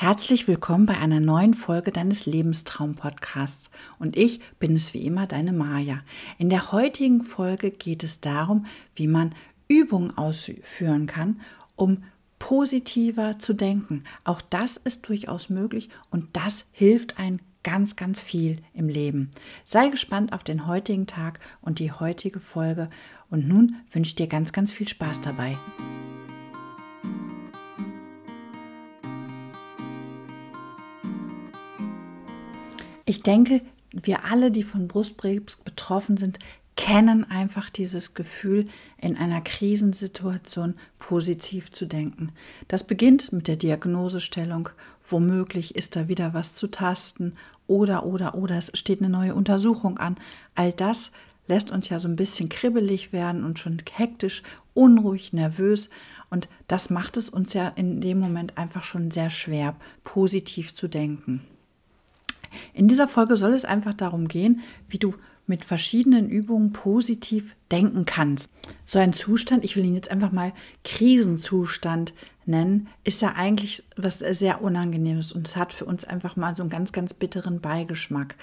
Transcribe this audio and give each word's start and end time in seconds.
Herzlich 0.00 0.46
willkommen 0.46 0.86
bei 0.86 0.96
einer 0.96 1.18
neuen 1.18 1.54
Folge 1.54 1.90
deines 1.90 2.24
Lebenstraum-Podcasts. 2.24 3.68
Und 3.98 4.16
ich 4.16 4.38
bin 4.60 4.76
es 4.76 4.94
wie 4.94 5.04
immer, 5.04 5.26
deine 5.26 5.52
Maja. 5.52 6.02
In 6.38 6.50
der 6.50 6.70
heutigen 6.70 7.22
Folge 7.22 7.72
geht 7.72 8.04
es 8.04 8.20
darum, 8.20 8.66
wie 8.94 9.08
man 9.08 9.34
Übungen 9.66 10.16
ausführen 10.16 11.06
kann, 11.08 11.40
um 11.74 12.04
positiver 12.38 13.40
zu 13.40 13.54
denken. 13.54 14.04
Auch 14.22 14.40
das 14.40 14.76
ist 14.76 15.08
durchaus 15.08 15.50
möglich 15.50 15.88
und 16.12 16.28
das 16.36 16.68
hilft 16.70 17.18
ein 17.18 17.40
ganz, 17.64 17.96
ganz 17.96 18.20
viel 18.20 18.58
im 18.74 18.88
Leben. 18.88 19.32
Sei 19.64 19.88
gespannt 19.88 20.32
auf 20.32 20.44
den 20.44 20.68
heutigen 20.68 21.08
Tag 21.08 21.40
und 21.60 21.80
die 21.80 21.90
heutige 21.90 22.38
Folge. 22.38 22.88
Und 23.30 23.48
nun 23.48 23.74
wünsche 23.90 24.10
ich 24.10 24.14
dir 24.14 24.28
ganz, 24.28 24.52
ganz 24.52 24.70
viel 24.70 24.86
Spaß 24.86 25.22
dabei. 25.22 25.58
Ich 33.08 33.22
denke, 33.22 33.62
wir 33.90 34.26
alle, 34.26 34.50
die 34.50 34.62
von 34.62 34.86
Brustkrebs 34.86 35.56
betroffen 35.56 36.18
sind, 36.18 36.38
kennen 36.76 37.24
einfach 37.24 37.70
dieses 37.70 38.12
Gefühl, 38.12 38.68
in 38.98 39.16
einer 39.16 39.40
Krisensituation 39.40 40.74
positiv 40.98 41.72
zu 41.72 41.86
denken. 41.86 42.32
Das 42.68 42.84
beginnt 42.84 43.32
mit 43.32 43.48
der 43.48 43.56
Diagnosestellung. 43.56 44.68
Womöglich 45.08 45.74
ist 45.74 45.96
da 45.96 46.06
wieder 46.08 46.34
was 46.34 46.54
zu 46.54 46.66
tasten 46.66 47.32
oder, 47.66 48.04
oder, 48.04 48.34
oder 48.34 48.58
es 48.58 48.72
steht 48.74 49.00
eine 49.00 49.08
neue 49.08 49.34
Untersuchung 49.34 49.96
an. 49.96 50.18
All 50.54 50.74
das 50.74 51.10
lässt 51.46 51.70
uns 51.70 51.88
ja 51.88 51.98
so 51.98 52.08
ein 52.08 52.16
bisschen 52.16 52.50
kribbelig 52.50 53.14
werden 53.14 53.42
und 53.42 53.58
schon 53.58 53.78
hektisch, 53.90 54.42
unruhig, 54.74 55.32
nervös. 55.32 55.88
Und 56.28 56.50
das 56.66 56.90
macht 56.90 57.16
es 57.16 57.30
uns 57.30 57.54
ja 57.54 57.68
in 57.68 58.02
dem 58.02 58.18
Moment 58.18 58.58
einfach 58.58 58.82
schon 58.82 59.10
sehr 59.10 59.30
schwer, 59.30 59.76
positiv 60.04 60.74
zu 60.74 60.88
denken. 60.88 61.42
In 62.74 62.88
dieser 62.88 63.08
Folge 63.08 63.36
soll 63.36 63.52
es 63.52 63.64
einfach 63.64 63.94
darum 63.94 64.28
gehen, 64.28 64.60
wie 64.88 64.98
du 64.98 65.14
mit 65.48 65.64
verschiedenen 65.64 66.28
Übungen 66.28 66.72
positiv 66.72 67.56
denken 67.70 68.04
kannst. 68.04 68.50
So 68.84 68.98
ein 68.98 69.14
Zustand, 69.14 69.64
ich 69.64 69.76
will 69.76 69.84
ihn 69.84 69.94
jetzt 69.94 70.10
einfach 70.10 70.30
mal 70.30 70.52
Krisenzustand 70.84 72.12
nennen, 72.44 72.88
ist 73.04 73.22
ja 73.22 73.34
eigentlich 73.34 73.82
was 73.96 74.18
sehr 74.18 74.62
Unangenehmes 74.62 75.32
und 75.32 75.48
es 75.48 75.56
hat 75.56 75.72
für 75.72 75.86
uns 75.86 76.04
einfach 76.04 76.36
mal 76.36 76.54
so 76.54 76.62
einen 76.62 76.70
ganz, 76.70 76.92
ganz 76.92 77.14
bitteren 77.14 77.60
Beigeschmack. 77.60 78.36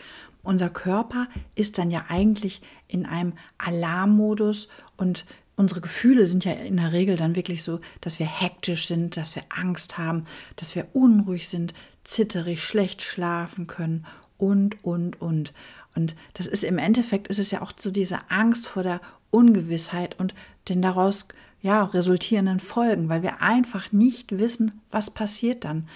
Unser 0.43 0.69
Körper 0.69 1.27
ist 1.55 1.77
dann 1.77 1.91
ja 1.91 2.05
eigentlich 2.09 2.61
in 2.87 3.05
einem 3.05 3.33
Alarmmodus 3.57 4.67
und 4.97 5.25
unsere 5.55 5.81
Gefühle 5.81 6.25
sind 6.25 6.45
ja 6.45 6.51
in 6.51 6.77
der 6.77 6.91
Regel 6.91 7.17
dann 7.17 7.35
wirklich 7.35 7.63
so, 7.63 7.79
dass 8.01 8.19
wir 8.19 8.27
hektisch 8.27 8.87
sind, 8.87 9.17
dass 9.17 9.35
wir 9.35 9.43
Angst 9.49 9.97
haben, 9.97 10.25
dass 10.55 10.75
wir 10.75 10.87
unruhig 10.93 11.49
sind, 11.49 11.73
zitterig, 12.05 12.63
schlecht 12.63 13.01
schlafen 13.01 13.67
können 13.67 14.05
und, 14.37 14.83
und, 14.83 15.21
und. 15.21 15.53
Und 15.95 16.15
das 16.33 16.47
ist 16.47 16.63
im 16.63 16.77
Endeffekt, 16.77 17.27
ist 17.27 17.39
es 17.39 17.51
ja 17.51 17.61
auch 17.61 17.71
so 17.77 17.91
diese 17.91 18.29
Angst 18.29 18.67
vor 18.67 18.83
der 18.83 19.01
Ungewissheit 19.31 20.17
und 20.19 20.33
den 20.69 20.81
daraus 20.81 21.27
ja, 21.61 21.83
resultierenden 21.83 22.59
Folgen, 22.59 23.09
weil 23.09 23.23
wir 23.23 23.41
einfach 23.41 23.91
nicht 23.91 24.37
wissen, 24.37 24.81
was 24.91 25.09
passiert 25.09 25.65
dann. 25.65 25.87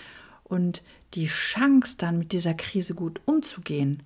Und 0.43 0.81
die 1.13 1.27
Chance 1.27 1.95
dann 1.97 2.17
mit 2.17 2.31
dieser 2.31 2.53
Krise 2.53 2.95
gut 2.95 3.21
umzugehen, 3.25 4.01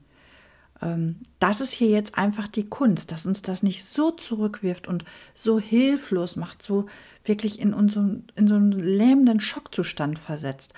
ähm, 0.81 1.17
das 1.39 1.61
ist 1.61 1.71
hier 1.71 1.89
jetzt 1.89 2.17
einfach 2.17 2.47
die 2.47 2.67
Kunst, 2.67 3.11
dass 3.11 3.25
uns 3.25 3.41
das 3.41 3.63
nicht 3.63 3.85
so 3.85 4.11
zurückwirft 4.11 4.88
und 4.88 5.05
so 5.33 5.59
hilflos 5.59 6.35
macht, 6.35 6.61
so 6.61 6.88
wirklich 7.23 7.59
in, 7.59 7.73
unseren, 7.73 8.25
in 8.35 8.47
so 8.47 8.55
einen 8.55 8.71
lähmenden 8.71 9.39
Schockzustand 9.39 10.19
versetzt. 10.19 10.73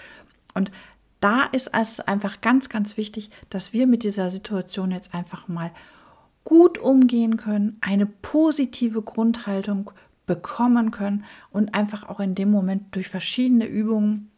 Und 0.53 0.71
da 1.19 1.43
ist 1.43 1.71
es 1.73 1.99
einfach 1.99 2.41
ganz, 2.41 2.69
ganz 2.69 2.97
wichtig, 2.97 3.29
dass 3.49 3.73
wir 3.73 3.87
mit 3.87 4.03
dieser 4.03 4.29
Situation 4.29 4.91
jetzt 4.91 5.13
einfach 5.13 5.47
mal 5.47 5.71
gut 6.43 6.77
umgehen 6.77 7.37
können, 7.37 7.77
eine 7.81 8.05
positive 8.05 9.01
Grundhaltung 9.01 9.91
bekommen 10.25 10.91
können 10.91 11.25
und 11.51 11.73
einfach 11.73 12.07
auch 12.07 12.19
in 12.19 12.35
dem 12.35 12.51
Moment 12.51 12.95
durch 12.95 13.09
verschiedene 13.09 13.65
Übungen 13.65 14.31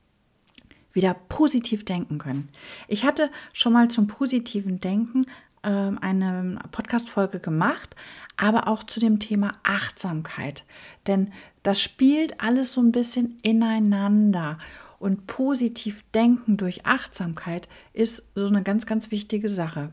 wieder 0.94 1.14
positiv 1.14 1.86
denken 1.86 2.18
können. 2.18 2.50
Ich 2.88 3.04
hatte 3.04 3.30
schon 3.54 3.74
mal 3.74 3.90
zum 3.90 4.08
positiven 4.08 4.80
Denken 4.80 5.22
ähm, 5.64 6.00
eine 6.02 6.60
Podcast-Folge 6.72 7.40
gemacht, 7.40 7.96
aber 8.36 8.68
auch 8.68 8.84
zu 8.84 9.00
dem 9.00 9.20
Thema 9.20 9.52
Achtsamkeit. 9.64 10.64
Denn 11.06 11.32
das 11.64 11.82
spielt 11.82 12.42
alles 12.42 12.74
so 12.74 12.82
ein 12.82 12.92
bisschen 12.92 13.38
ineinander. 13.44 14.58
Und 15.00 15.28
positiv 15.28 16.04
denken 16.14 16.58
durch 16.58 16.86
Achtsamkeit 16.86 17.68
ist 17.94 18.24
so 18.36 18.48
eine 18.48 18.64
ganz, 18.64 18.86
ganz 18.86 19.12
wichtige 19.12 19.50
Sache. 19.50 19.92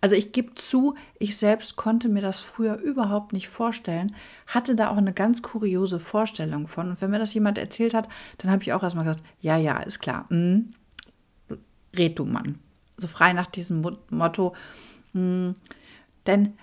Also 0.00 0.16
ich 0.16 0.32
gebe 0.32 0.54
zu, 0.54 0.94
ich 1.18 1.36
selbst 1.36 1.76
konnte 1.76 2.08
mir 2.08 2.20
das 2.20 2.40
früher 2.40 2.76
überhaupt 2.76 3.32
nicht 3.32 3.48
vorstellen, 3.48 4.14
hatte 4.46 4.74
da 4.74 4.90
auch 4.90 4.96
eine 4.96 5.12
ganz 5.12 5.42
kuriose 5.42 6.00
Vorstellung 6.00 6.66
von. 6.66 6.90
Und 6.90 7.00
wenn 7.00 7.10
mir 7.10 7.18
das 7.18 7.34
jemand 7.34 7.58
erzählt 7.58 7.94
hat, 7.94 8.08
dann 8.38 8.50
habe 8.50 8.62
ich 8.62 8.72
auch 8.72 8.82
erstmal 8.82 9.04
gedacht, 9.04 9.24
ja, 9.40 9.56
ja, 9.56 9.78
ist 9.78 10.00
klar. 10.00 10.26
Hm, 10.28 10.74
red 11.96 12.18
du 12.18 12.24
Mann. 12.24 12.58
So 12.96 13.08
frei 13.08 13.32
nach 13.32 13.46
diesem 13.46 13.84
Motto, 14.10 14.54
hm, 15.12 15.54
denn 16.26 16.54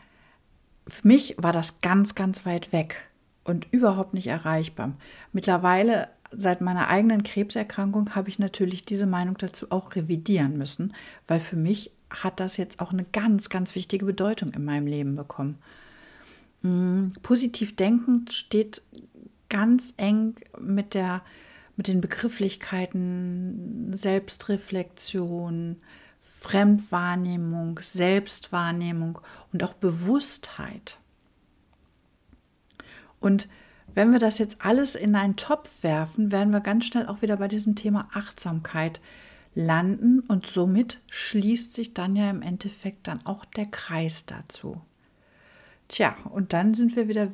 für 0.88 1.08
mich 1.08 1.36
war 1.38 1.53
das 1.53 1.80
ganz, 1.80 2.16
ganz 2.16 2.46
weit 2.46 2.72
weg 2.72 3.09
und 3.44 3.68
überhaupt 3.72 4.14
nicht 4.14 4.28
erreichbar. 4.28 4.94
Mittlerweile, 5.32 6.09
seit 6.38 6.62
meiner 6.62 6.88
eigenen 6.88 7.24
Krebserkrankung, 7.24 8.16
habe 8.16 8.30
ich 8.30 8.40
natürlich 8.40 8.86
diese 8.86 9.06
Meinung 9.06 9.38
dazu 9.38 9.68
auch 9.70 9.96
revidieren 9.96 10.58
müssen, 10.58 10.94
weil 11.28 11.40
für 11.40 11.56
mich 11.56 11.92
hat 12.10 12.40
das 12.40 12.58
jetzt 12.58 12.80
auch 12.80 12.92
eine 12.92 13.06
ganz, 13.12 13.50
ganz 13.50 13.76
wichtige 13.76 14.06
Bedeutung 14.06 14.54
in 14.54 14.66
meinem 14.66 14.88
Leben 14.88 15.16
bekommen. 15.16 15.58
Hm, 16.62 17.14
positiv 17.22 17.76
denken 17.76 18.26
steht 18.30 18.82
ganz 19.50 19.94
eng 19.98 20.36
mit 20.60 20.94
der 20.94 21.22
mit 21.76 21.88
den 21.88 22.02
Begrifflichkeiten 22.02 23.94
Selbstreflexion, 23.94 25.78
Fremdwahrnehmung, 26.22 27.80
Selbstwahrnehmung 27.80 29.20
und 29.52 29.64
auch 29.64 29.74
Bewusstheit. 29.74 31.00
Und 33.20 33.48
wenn 33.96 34.12
wir 34.12 34.20
das 34.20 34.38
jetzt 34.38 34.58
alles 34.59 34.96
in 34.96 35.16
einen 35.16 35.36
Topf 35.36 35.84
werfen, 35.84 36.31
werden 36.31 36.52
wir 36.52 36.62
ganz 36.62 36.86
schnell 36.86 37.08
auch 37.08 37.22
wieder 37.22 37.38
bei 37.38 37.48
diesem 37.48 37.76
Thema 37.76 38.09
Achtsamkeit 38.14 39.00
landen 39.56 40.22
und 40.22 40.48
somit 40.48 41.00
schließt 41.09 41.74
sich 41.74 41.94
dann 41.94 42.16
ja 42.16 42.30
im 42.30 42.42
Endeffekt 42.42 43.08
dann 43.08 43.26
auch 43.26 43.46
der 43.46 43.68
Kreis 43.68 44.26
dazu. 44.26 44.82
Tja, 45.88 46.16
und 46.32 46.53
dann 46.53 46.74
sind 46.74 46.96
wir 46.96 47.08
wieder 47.08 47.32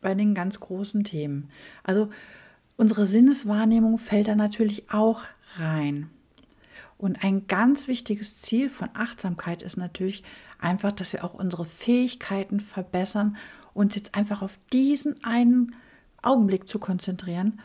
bei 0.00 0.14
den 0.14 0.34
ganz 0.34 0.58
großen 0.58 1.04
Themen. 1.04 1.50
Also 1.84 2.10
unsere 2.76 3.06
Sinneswahrnehmung 3.06 3.98
fällt 3.98 4.28
da 4.28 4.34
natürlich 4.34 4.90
auch 4.90 5.22
rein. 5.56 6.10
Und 6.98 7.22
ein 7.22 7.46
ganz 7.46 7.88
wichtiges 7.88 8.40
Ziel 8.40 8.70
von 8.70 8.88
Achtsamkeit 8.94 9.62
ist 9.62 9.76
natürlich 9.76 10.24
einfach, 10.58 10.92
dass 10.92 11.12
wir 11.12 11.24
auch 11.24 11.34
unsere 11.34 11.64
Fähigkeiten 11.64 12.60
verbessern, 12.60 13.36
uns 13.74 13.94
jetzt 13.94 14.14
einfach 14.14 14.42
auf 14.42 14.58
diesen 14.72 15.14
einen 15.24 15.74
Augenblick 16.22 16.68
zu 16.68 16.78
konzentrieren, 16.78 17.60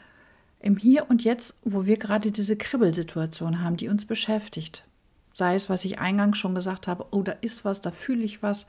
im 0.59 0.77
Hier 0.77 1.09
und 1.09 1.23
Jetzt, 1.23 1.55
wo 1.63 1.85
wir 1.85 1.97
gerade 1.97 2.31
diese 2.31 2.57
Kribbelsituation 2.57 3.61
haben, 3.61 3.77
die 3.77 3.89
uns 3.89 4.05
beschäftigt. 4.05 4.85
Sei 5.33 5.55
es, 5.55 5.69
was 5.69 5.85
ich 5.85 5.99
eingangs 5.99 6.37
schon 6.37 6.55
gesagt 6.55 6.87
habe, 6.87 7.05
oh, 7.11 7.21
da 7.21 7.33
ist 7.41 7.63
was, 7.63 7.79
da 7.81 7.91
fühle 7.91 8.23
ich 8.23 8.41
was, 8.41 8.65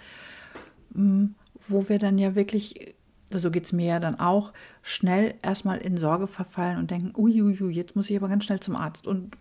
mm, 0.93 1.29
wo 1.67 1.89
wir 1.89 1.99
dann 1.99 2.19
ja 2.19 2.35
wirklich 2.35 2.95
so 3.31 3.51
geht 3.51 3.67
es 3.67 3.73
mir 3.73 3.87
ja 3.87 4.01
dann 4.01 4.19
auch, 4.19 4.53
schnell 4.83 5.35
erstmal 5.43 5.79
in 5.79 5.99
Sorge 5.99 6.27
verfallen 6.27 6.79
und 6.79 6.91
denken, 6.91 7.13
uiuiui, 7.17 7.73
jetzt 7.73 7.95
muss 7.95 8.09
ich 8.09 8.17
aber 8.17 8.29
ganz 8.29 8.45
schnell 8.45 8.61
zum 8.61 8.77
Arzt 8.77 9.07
und 9.07 9.37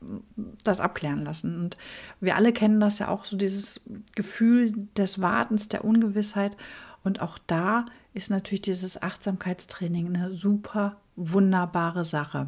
das 0.64 0.82
abklären 0.82 1.24
lassen. 1.24 1.60
Und 1.60 1.78
wir 2.20 2.36
alle 2.36 2.52
kennen 2.52 2.80
das 2.80 3.00
ja 3.00 3.08
auch, 3.08 3.24
so 3.24 3.38
dieses 3.38 3.82
Gefühl 4.16 4.74
des 4.98 5.22
Wartens, 5.22 5.70
der 5.70 5.86
Ungewissheit. 5.86 6.58
Und 7.04 7.22
auch 7.22 7.38
da 7.48 7.86
ist 8.18 8.30
natürlich 8.30 8.64
dieses 8.64 9.02
Achtsamkeitstraining 9.02 10.08
eine 10.08 10.34
super 10.34 10.98
wunderbare 11.16 12.04
Sache. 12.04 12.48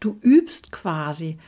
Du 0.00 0.18
übst 0.22 0.72
quasi 0.72 1.38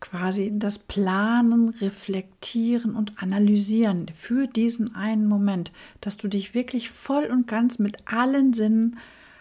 quasi 0.00 0.52
das 0.54 0.78
Planen, 0.78 1.70
Reflektieren 1.70 2.94
und 2.94 3.20
Analysieren 3.22 4.06
für 4.14 4.46
diesen 4.46 4.94
einen 4.94 5.26
Moment, 5.26 5.72
dass 6.00 6.16
du 6.16 6.28
dich 6.28 6.54
wirklich 6.54 6.90
voll 6.90 7.24
und 7.26 7.46
ganz 7.46 7.78
mit 7.78 8.06
allen 8.06 8.52
Sinnen 8.52 8.98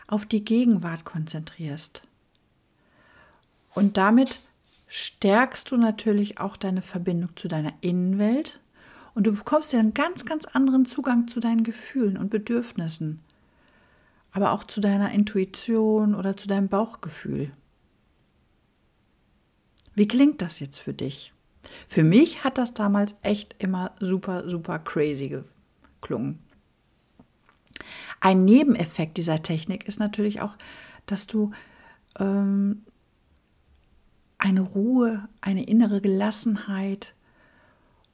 auf 0.08 0.26
die 0.26 0.44
Gegenwart 0.44 1.06
konzentrierst. 1.06 2.04
Und 3.74 3.98
damit 3.98 4.40
stärkst 4.88 5.70
du 5.70 5.78
natürlich 5.78 6.40
auch 6.40 6.58
deine 6.58 6.82
Verbindung 6.82 7.30
zu 7.36 7.48
deiner 7.48 7.74
Innenwelt 7.82 8.60
und 9.18 9.26
du 9.26 9.32
bekommst 9.32 9.74
ja 9.74 9.80
einen 9.80 9.96
ganz, 9.96 10.26
ganz 10.26 10.46
anderen 10.46 10.86
Zugang 10.86 11.28
zu 11.28 11.40
deinen 11.40 11.64
Gefühlen 11.64 12.18
und 12.18 12.30
Bedürfnissen, 12.30 13.20
aber 14.32 14.52
auch 14.52 14.64
zu 14.64 14.80
deiner 14.80 15.12
Intuition 15.12 16.14
oder 16.14 16.38
zu 16.38 16.48
deinem 16.48 16.70
Bauchgefühl. 16.70 17.52
Wie 19.96 20.08
klingt 20.08 20.44
das 20.44 20.60
jetzt 20.60 20.78
für 20.78 20.94
dich? 20.94 21.34
Für 21.88 22.04
mich 22.04 22.44
hat 22.44 22.60
das 22.60 22.76
damals 22.76 23.16
echt 23.24 23.56
immer 23.58 23.96
super, 24.00 24.48
super 24.48 24.78
crazy 24.78 25.44
geklungen. 26.00 26.38
Ein 28.20 28.46
Nebeneffekt 28.46 29.18
dieser 29.18 29.42
Technik 29.42 29.88
ist 29.88 30.00
natürlich 30.00 30.42
auch, 30.42 30.58
dass 31.08 31.26
du 31.26 31.50
ähm, 32.20 32.84
eine 34.38 34.62
Ruhe, 34.62 35.28
eine 35.42 35.66
innere 35.66 36.02
Gelassenheit 36.02 37.16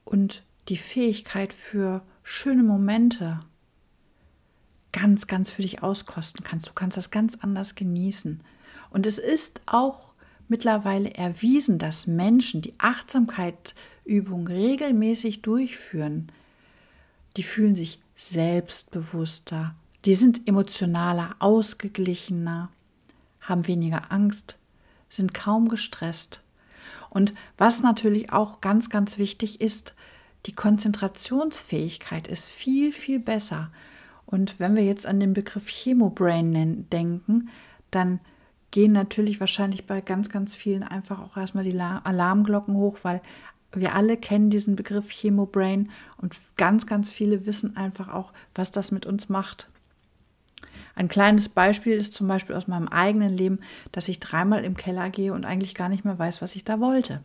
und 0.06 0.44
die 0.68 0.76
Fähigkeit 0.76 1.52
für 1.52 2.02
schöne 2.22 2.62
Momente 2.62 3.40
ganz, 4.92 5.26
ganz 5.26 5.50
für 5.50 5.62
dich 5.62 5.82
auskosten 5.82 6.44
kannst. 6.44 6.68
Du 6.68 6.72
kannst 6.72 6.96
das 6.96 7.10
ganz 7.10 7.36
anders 7.40 7.74
genießen. 7.74 8.42
Und 8.90 9.06
es 9.06 9.18
ist 9.18 9.60
auch 9.66 10.14
mittlerweile 10.48 11.12
erwiesen, 11.14 11.78
dass 11.78 12.06
Menschen, 12.06 12.62
die 12.62 12.74
Achtsamkeitsübung 12.78 14.46
regelmäßig 14.46 15.42
durchführen, 15.42 16.30
die 17.36 17.42
fühlen 17.42 17.74
sich 17.74 17.98
selbstbewusster, 18.14 19.74
die 20.04 20.14
sind 20.14 20.46
emotionaler, 20.46 21.34
ausgeglichener, 21.38 22.70
haben 23.40 23.66
weniger 23.66 24.12
Angst, 24.12 24.56
sind 25.08 25.34
kaum 25.34 25.68
gestresst. 25.68 26.42
Und 27.10 27.32
was 27.56 27.82
natürlich 27.82 28.32
auch 28.32 28.60
ganz, 28.60 28.90
ganz 28.90 29.18
wichtig 29.18 29.60
ist, 29.60 29.93
die 30.46 30.54
Konzentrationsfähigkeit 30.54 32.28
ist 32.28 32.46
viel, 32.46 32.92
viel 32.92 33.18
besser. 33.18 33.70
Und 34.26 34.58
wenn 34.58 34.76
wir 34.76 34.84
jetzt 34.84 35.06
an 35.06 35.20
den 35.20 35.34
Begriff 35.34 35.68
Chemobrain 35.68 36.88
denken, 36.90 37.48
dann 37.90 38.20
gehen 38.70 38.92
natürlich 38.92 39.40
wahrscheinlich 39.40 39.86
bei 39.86 40.00
ganz, 40.00 40.28
ganz 40.28 40.54
vielen 40.54 40.82
einfach 40.82 41.20
auch 41.20 41.36
erstmal 41.36 41.64
die 41.64 41.78
Alarmglocken 41.78 42.74
hoch, 42.74 42.98
weil 43.02 43.22
wir 43.72 43.94
alle 43.94 44.16
kennen 44.16 44.50
diesen 44.50 44.76
Begriff 44.76 45.10
Chemobrain 45.10 45.90
und 46.16 46.36
ganz, 46.56 46.86
ganz 46.86 47.10
viele 47.10 47.46
wissen 47.46 47.76
einfach 47.76 48.12
auch, 48.12 48.32
was 48.54 48.72
das 48.72 48.90
mit 48.90 49.06
uns 49.06 49.28
macht. 49.28 49.68
Ein 50.96 51.08
kleines 51.08 51.48
Beispiel 51.48 51.94
ist 51.94 52.14
zum 52.14 52.28
Beispiel 52.28 52.54
aus 52.54 52.68
meinem 52.68 52.88
eigenen 52.88 53.36
Leben, 53.36 53.60
dass 53.92 54.08
ich 54.08 54.20
dreimal 54.20 54.64
im 54.64 54.76
Keller 54.76 55.10
gehe 55.10 55.32
und 55.32 55.44
eigentlich 55.44 55.74
gar 55.74 55.88
nicht 55.88 56.04
mehr 56.04 56.18
weiß, 56.18 56.40
was 56.40 56.54
ich 56.54 56.64
da 56.64 56.80
wollte. 56.80 57.20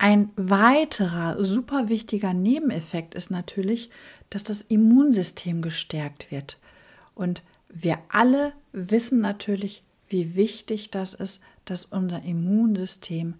Ein 0.00 0.30
weiterer 0.36 1.42
super 1.42 1.88
wichtiger 1.88 2.32
Nebeneffekt 2.32 3.16
ist 3.16 3.32
natürlich, 3.32 3.90
dass 4.30 4.44
das 4.44 4.60
Immunsystem 4.62 5.60
gestärkt 5.60 6.30
wird. 6.30 6.58
Und 7.16 7.42
wir 7.68 7.98
alle 8.08 8.52
wissen 8.72 9.20
natürlich, 9.20 9.82
wie 10.08 10.36
wichtig 10.36 10.92
das 10.92 11.14
ist, 11.14 11.40
dass 11.64 11.84
unser 11.84 12.22
Immunsystem 12.22 13.34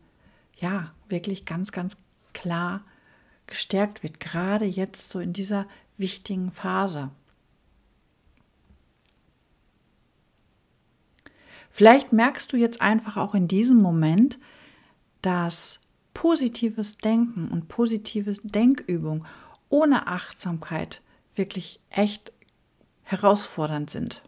ja 0.57 0.93
wirklich 1.09 1.45
ganz, 1.45 1.71
ganz 1.71 1.97
klar 2.35 2.85
gestärkt 3.47 4.03
wird, 4.03 4.19
gerade 4.19 4.65
jetzt 4.65 5.11
so 5.11 5.21
in 5.21 5.33
dieser 5.33 5.67
wichtigen 5.97 6.51
Phase. 6.51 7.11
Vielleicht 11.71 12.13
merkst 12.13 12.53
du 12.53 12.57
jetzt 12.57 12.81
einfach 12.81 13.17
auch 13.17 13.35
in 13.35 13.47
diesem 13.47 13.81
Moment, 13.81 14.39
dass 15.23 15.79
positives 16.19 16.99
Denken 16.99 17.47
und 17.47 17.69
positives 17.69 18.41
Denkübung 18.43 19.25
ohne 19.69 20.09
Achtsamkeit 20.09 21.01
wirklich 21.37 21.79
echt 21.91 22.33
herausfordernd 23.05 23.89
sind. 23.89 24.23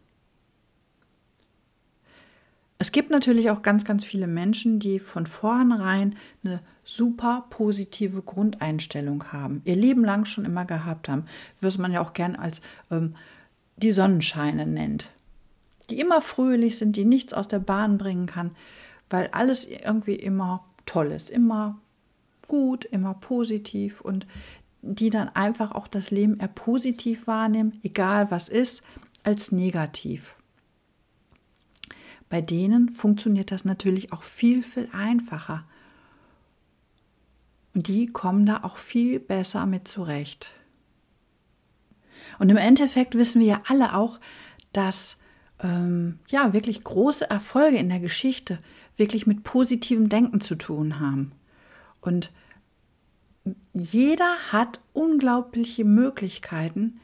Es 2.79 2.93
gibt 2.93 3.11
natürlich 3.11 3.51
auch 3.51 3.63
ganz, 3.63 3.85
ganz 3.85 4.05
viele 4.05 4.29
Menschen, 4.29 4.79
die 4.79 5.01
von 5.01 5.27
vornherein 5.27 6.15
eine 6.45 6.61
super 6.85 7.47
positive 7.51 8.23
Grundeinstellung 8.23 9.33
haben, 9.33 9.61
ihr 9.65 9.75
Leben 9.75 10.05
lang 10.05 10.27
schon 10.27 10.45
immer 10.45 10.67
gehabt 10.67 11.09
haben, 11.09 11.25
was 11.61 11.77
man 11.77 11.91
ja 11.91 12.03
auch 12.03 12.13
gern 12.13 12.37
als 12.37 12.63
ähm, 12.93 13.17
die 13.79 13.91
Sonnenscheine 13.91 14.65
nennt, 14.65 15.11
die 15.91 15.99
immer 15.99 16.21
fröhlich 16.21 16.79
sind, 16.79 16.95
die 16.95 17.05
nichts 17.05 17.33
aus 17.35 17.49
der 17.49 17.59
Bahn 17.59 17.99
bringen 17.99 18.27
kann, 18.27 18.53
weil 19.11 19.27
alles 19.33 19.65
irgendwie 19.67 20.15
immer 20.15 20.65
toll 20.91 21.13
ist, 21.13 21.31
immer 21.31 21.81
gut, 22.49 22.85
immer 22.85 23.15
positiv 23.15 24.01
und 24.01 24.27
die 24.83 25.11
dann 25.11 25.29
einfach 25.29 25.73
auch 25.73 25.87
das 25.87 26.11
Leben 26.11 26.37
eher 26.39 26.49
positiv 26.49 27.27
wahrnehmen, 27.29 27.79
egal 27.85 28.31
was 28.31 28.49
ist, 28.49 28.83
als 29.23 29.53
negativ. 29.53 30.35
Bei 32.29 32.41
denen 32.41 32.89
funktioniert 32.89 33.53
das 33.53 33.65
natürlich 33.65 34.13
auch 34.13 34.25
viel, 34.25 34.63
viel 34.63 34.89
einfacher. 34.93 35.65
Und 37.75 37.87
die 37.87 38.07
kommen 38.07 38.47
da 38.47 38.65
auch 38.65 38.77
viel 38.77 39.21
besser 39.21 39.67
mit 39.67 39.87
zurecht. 39.87 40.53
Und 42.39 42.51
im 42.51 42.57
Endeffekt 42.57 43.15
wissen 43.15 43.41
wir 43.41 43.47
ja 43.47 43.63
alle 43.69 43.95
auch, 43.95 44.19
dass 44.73 45.19
ähm, 45.63 46.19
ja 46.29 46.53
wirklich 46.53 46.83
große 46.83 47.29
Erfolge 47.29 47.77
in 47.77 47.89
der 47.89 48.01
Geschichte 48.01 48.59
wirklich 49.01 49.27
mit 49.27 49.43
positivem 49.43 50.09
Denken 50.09 50.41
zu 50.41 50.55
tun 50.55 51.01
haben. 51.01 51.33
Und 52.01 52.31
jeder 53.73 54.37
hat 54.53 54.81
unglaubliche 54.93 55.85
Möglichkeiten, 55.85 57.01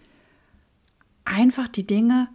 einfach 1.25 1.67
die 1.67 1.87
Dinge 1.87 2.29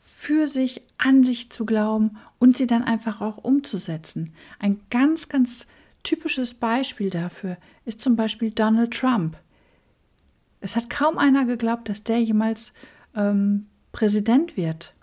für 0.00 0.46
sich, 0.46 0.82
an 0.98 1.24
sich 1.24 1.50
zu 1.50 1.64
glauben 1.64 2.18
und 2.38 2.56
sie 2.56 2.66
dann 2.68 2.84
einfach 2.84 3.20
auch 3.20 3.38
umzusetzen. 3.38 4.34
Ein 4.60 4.80
ganz, 4.90 5.28
ganz 5.28 5.66
typisches 6.02 6.54
Beispiel 6.54 7.10
dafür 7.10 7.56
ist 7.84 8.00
zum 8.00 8.14
Beispiel 8.14 8.50
Donald 8.50 8.92
Trump. 8.92 9.36
Es 10.60 10.76
hat 10.76 10.90
kaum 10.90 11.18
einer 11.18 11.44
geglaubt, 11.44 11.88
dass 11.88 12.04
der 12.04 12.22
jemals 12.22 12.72
ähm, 13.16 13.66
Präsident 13.90 14.56
wird. 14.56 14.94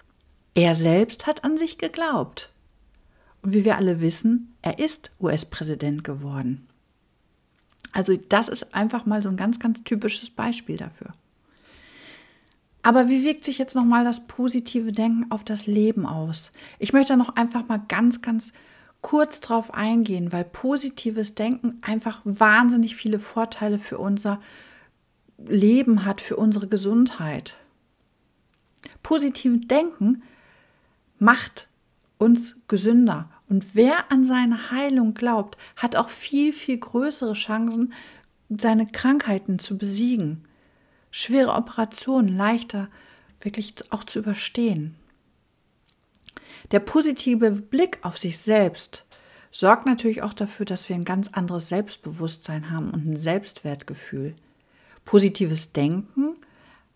Er 0.54 0.76
selbst 0.76 1.28
hat 1.28 1.44
an 1.44 1.58
sich 1.58 1.78
geglaubt. 1.78 2.50
Und 3.42 3.54
wie 3.54 3.66
wir 3.66 3.78
alle 3.78 4.02
wissen, 4.02 4.54
er 4.62 4.80
ist 4.80 5.12
US-Präsident 5.20 6.04
geworden. 6.04 6.68
Also 7.92 8.18
das 8.18 8.50
ist 8.50 8.76
einfach 8.76 9.06
mal 9.06 9.24
so 9.24 9.30
ein 9.30 9.38
ganz, 9.38 9.60
ganz 9.60 9.84
typisches 9.84 10.30
Beispiel 10.30 10.78
dafür. 10.78 11.14
Aber 12.82 13.10
wie 13.10 13.24
wirkt 13.24 13.44
sich 13.44 13.58
jetzt 13.58 13.76
nochmal 13.76 14.04
das 14.04 14.26
positive 14.26 14.92
Denken 14.92 15.32
auf 15.32 15.44
das 15.44 15.68
Leben 15.68 16.06
aus? 16.06 16.52
Ich 16.78 16.94
möchte 16.94 17.18
noch 17.18 17.36
einfach 17.36 17.68
mal 17.68 17.82
ganz, 17.88 18.22
ganz 18.22 18.54
kurz 19.02 19.40
drauf 19.40 19.74
eingehen, 19.74 20.32
weil 20.32 20.44
positives 20.44 21.36
Denken 21.36 21.80
einfach 21.82 22.22
wahnsinnig 22.24 22.96
viele 22.96 23.20
Vorteile 23.20 23.80
für 23.80 23.98
unser 23.98 24.40
Leben 25.38 26.06
hat, 26.06 26.22
für 26.22 26.36
unsere 26.36 26.68
Gesundheit. 26.68 27.58
Positives 29.04 29.68
Denken 29.68 30.24
macht 31.18 31.69
uns 32.20 32.58
gesünder 32.68 33.30
und 33.48 33.74
wer 33.74 34.12
an 34.12 34.26
seine 34.26 34.70
Heilung 34.70 35.16
glaubt, 35.16 35.58
hat 35.76 35.96
auch 35.96 36.10
viel, 36.10 36.54
viel 36.54 36.78
größere 36.78 37.34
Chancen, 37.34 37.94
seine 38.50 38.86
Krankheiten 38.86 39.58
zu 39.58 39.78
besiegen, 39.78 40.44
schwere 41.10 41.54
Operationen 41.54 42.38
leichter 42.38 42.90
wirklich 43.42 43.74
auch 43.90 44.04
zu 44.04 44.20
überstehen. 44.20 44.96
Der 46.72 46.80
positive 46.80 47.52
Blick 47.52 47.98
auf 48.02 48.18
sich 48.18 48.38
selbst 48.38 49.06
sorgt 49.52 49.86
natürlich 49.86 50.22
auch 50.22 50.34
dafür, 50.34 50.66
dass 50.66 50.90
wir 50.90 50.96
ein 50.96 51.06
ganz 51.06 51.30
anderes 51.30 51.70
Selbstbewusstsein 51.70 52.70
haben 52.70 52.92
und 52.92 53.08
ein 53.08 53.18
Selbstwertgefühl. 53.18 54.36
Positives 55.06 55.72
Denken 55.72 56.36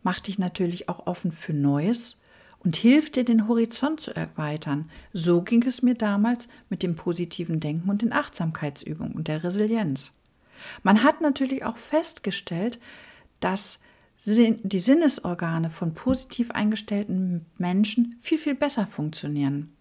macht 0.03 0.27
dich 0.27 0.38
natürlich 0.38 0.89
auch 0.89 1.08
offen 1.08 1.32
für 1.32 1.53
Neues 1.53 2.18
und 2.63 2.75
hilft 2.75 3.15
dir, 3.15 3.25
den 3.25 3.48
Horizont 3.48 4.00
zu 4.00 4.15
erweitern. 4.15 4.89
So 5.12 5.41
ging 5.41 5.63
es 5.63 5.82
mir 5.82 5.96
damals 5.96 6.48
mit 6.70 6.84
dem 6.84 6.96
positiven 6.96 7.60
Denken 7.60 7.89
und 7.89 8.01
den 8.01 8.13
Achtsamkeitsübungen 8.13 9.13
und 9.13 9.27
der 9.27 9.43
Resilienz. 9.43 10.12
Man 10.82 11.03
hat 11.03 11.22
natürlich 11.22 11.65
auch 11.65 11.77
festgestellt, 11.77 12.79
dass 13.39 13.79
die 14.25 14.79
Sinnesorgane 14.79 15.70
von 15.70 15.93
positiv 15.93 16.51
eingestellten 16.51 17.46
Menschen 17.58 18.17
viel, 18.22 18.38
viel 18.38 18.55
besser 18.55 18.88
funktionieren. 18.88 19.74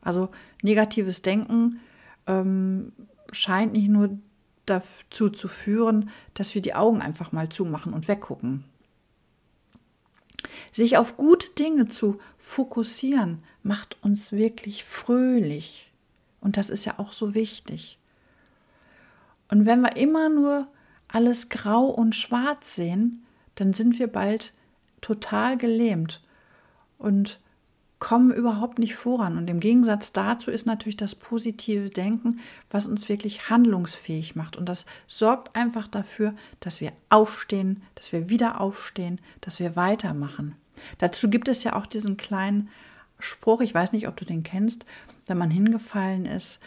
Also 0.00 0.30
negatives 0.62 1.22
Denken 1.22 1.78
ähm, 2.26 2.92
scheint 3.30 3.74
nicht 3.74 3.88
nur 3.88 4.18
dazu 4.66 5.30
zu 5.30 5.46
führen, 5.46 6.10
dass 6.34 6.54
wir 6.54 6.62
die 6.62 6.74
Augen 6.74 7.00
einfach 7.00 7.32
mal 7.32 7.48
zumachen 7.48 7.92
und 7.92 8.08
weggucken. 8.08 8.64
Sich 10.72 10.96
auf 10.96 11.16
gute 11.16 11.50
Dinge 11.50 11.88
zu 11.88 12.18
fokussieren, 12.38 13.42
macht 13.62 14.02
uns 14.02 14.32
wirklich 14.32 14.84
fröhlich. 14.84 15.92
Und 16.40 16.56
das 16.56 16.70
ist 16.70 16.84
ja 16.84 16.94
auch 16.98 17.12
so 17.12 17.34
wichtig. 17.34 17.98
Und 19.48 19.66
wenn 19.66 19.80
wir 19.80 19.96
immer 19.96 20.28
nur 20.28 20.68
alles 21.08 21.48
grau 21.48 21.86
und 21.86 22.14
schwarz 22.14 22.76
sehen, 22.76 23.24
dann 23.56 23.74
sind 23.74 23.98
wir 23.98 24.06
bald 24.06 24.52
total 25.00 25.56
gelähmt. 25.56 26.22
Und 26.98 27.40
kommen 28.00 28.32
überhaupt 28.32 28.78
nicht 28.78 28.96
voran. 28.96 29.36
Und 29.36 29.48
im 29.48 29.60
Gegensatz 29.60 30.12
dazu 30.12 30.50
ist 30.50 30.66
natürlich 30.66 30.96
das 30.96 31.14
positive 31.14 31.90
Denken, 31.90 32.40
was 32.70 32.88
uns 32.88 33.08
wirklich 33.08 33.50
handlungsfähig 33.50 34.34
macht. 34.34 34.56
Und 34.56 34.68
das 34.68 34.86
sorgt 35.06 35.54
einfach 35.54 35.86
dafür, 35.86 36.34
dass 36.58 36.80
wir 36.80 36.92
aufstehen, 37.10 37.82
dass 37.94 38.12
wir 38.12 38.28
wieder 38.28 38.60
aufstehen, 38.60 39.20
dass 39.42 39.60
wir 39.60 39.76
weitermachen. 39.76 40.56
Dazu 40.98 41.28
gibt 41.28 41.46
es 41.46 41.62
ja 41.62 41.76
auch 41.76 41.86
diesen 41.86 42.16
kleinen 42.16 42.70
Spruch, 43.18 43.60
ich 43.60 43.74
weiß 43.74 43.92
nicht, 43.92 44.08
ob 44.08 44.16
du 44.16 44.24
den 44.24 44.42
kennst, 44.42 44.86
wenn 45.26 45.36
man 45.36 45.50
hingefallen 45.50 46.24
ist. 46.24 46.58